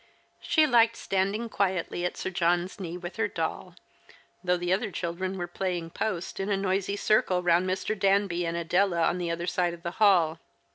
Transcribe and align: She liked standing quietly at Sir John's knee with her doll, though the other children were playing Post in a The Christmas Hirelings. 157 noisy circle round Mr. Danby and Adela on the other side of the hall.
She 0.41 0.65
liked 0.65 0.95
standing 0.95 1.47
quietly 1.47 2.05
at 2.05 2.17
Sir 2.17 2.31
John's 2.31 2.79
knee 2.79 2.97
with 2.97 3.17
her 3.17 3.27
doll, 3.27 3.75
though 4.43 4.57
the 4.57 4.73
other 4.73 4.89
children 4.89 5.37
were 5.37 5.45
playing 5.45 5.91
Post 5.91 6.39
in 6.39 6.47
a 6.49 6.57
The 6.57 6.63
Christmas 6.63 7.07
Hirelings. 7.07 7.07
157 7.07 7.11
noisy 7.11 7.13
circle 7.35 7.43
round 7.43 7.67
Mr. 7.69 7.99
Danby 7.99 8.45
and 8.47 8.57
Adela 8.57 9.03
on 9.03 9.19
the 9.19 9.29
other 9.29 9.45
side 9.45 9.75
of 9.75 9.83
the 9.83 10.01
hall. 10.03 10.39